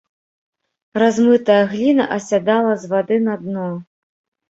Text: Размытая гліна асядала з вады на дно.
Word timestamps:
Размытая 1.01 1.59
гліна 1.75 2.09
асядала 2.19 2.73
з 2.83 2.93
вады 2.97 3.23
на 3.31 3.41
дно. 3.47 3.73